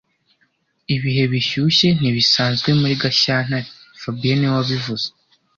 Ibihe 0.95 1.23
bishyushye 1.31 1.87
ntibisanzwe 1.99 2.69
muri 2.79 2.93
Gashyantare 3.01 3.67
fabien 4.01 4.37
niwe 4.37 4.53
wabivuze 4.57 5.07